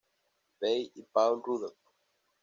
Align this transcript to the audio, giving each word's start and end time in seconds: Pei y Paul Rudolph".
Pei 0.59 0.91
y 0.95 1.03
Paul 1.13 1.43
Rudolph". 1.45 1.77